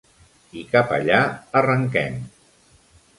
I 0.61 0.61
cap 0.71 0.93
allà 0.97 1.19
arrenquem. 1.61 2.17